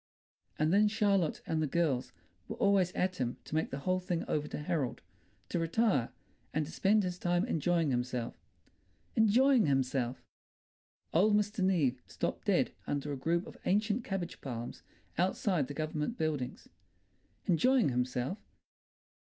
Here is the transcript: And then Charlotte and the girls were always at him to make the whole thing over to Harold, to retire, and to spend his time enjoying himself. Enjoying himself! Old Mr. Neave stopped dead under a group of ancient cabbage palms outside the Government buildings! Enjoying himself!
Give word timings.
And 0.57 0.73
then 0.73 0.87
Charlotte 0.87 1.43
and 1.45 1.61
the 1.61 1.67
girls 1.67 2.11
were 2.47 2.55
always 2.55 2.91
at 2.93 3.17
him 3.17 3.37
to 3.43 3.53
make 3.53 3.69
the 3.69 3.77
whole 3.81 3.99
thing 3.99 4.25
over 4.27 4.47
to 4.47 4.57
Harold, 4.57 5.03
to 5.49 5.59
retire, 5.59 6.09
and 6.55 6.65
to 6.65 6.71
spend 6.71 7.03
his 7.03 7.19
time 7.19 7.45
enjoying 7.45 7.91
himself. 7.91 8.33
Enjoying 9.15 9.67
himself! 9.67 10.23
Old 11.13 11.35
Mr. 11.35 11.63
Neave 11.63 12.01
stopped 12.07 12.45
dead 12.45 12.71
under 12.87 13.13
a 13.13 13.15
group 13.15 13.45
of 13.45 13.59
ancient 13.65 14.03
cabbage 14.03 14.41
palms 14.41 14.81
outside 15.19 15.67
the 15.67 15.75
Government 15.75 16.17
buildings! 16.17 16.67
Enjoying 17.45 17.89
himself! 17.89 18.39